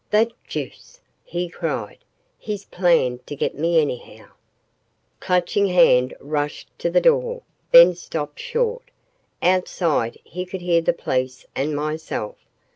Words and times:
"The 0.09 0.31
deuce!" 0.49 0.99
he 1.23 1.47
cried. 1.47 1.99
"He's 2.39 2.65
planned 2.65 3.27
to 3.27 3.35
get 3.35 3.53
me 3.55 3.79
anyhow!" 3.79 4.29
Clutching 5.19 5.67
Hand 5.67 6.15
rushed 6.19 6.69
to 6.79 6.89
the 6.89 6.99
door 6.99 7.43
then 7.71 7.93
stopped 7.93 8.39
short. 8.39 8.89
Outside 9.43 10.17
he 10.23 10.43
could 10.43 10.61
hear 10.61 10.81
the 10.81 10.91
police 10.91 11.45
and 11.55 11.75
myself. 11.75 12.35